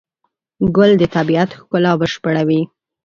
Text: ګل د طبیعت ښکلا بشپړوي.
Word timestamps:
ګل 0.75 0.91
د 1.01 1.03
طبیعت 1.15 1.49
ښکلا 1.59 1.91
بشپړوي. 1.99 2.61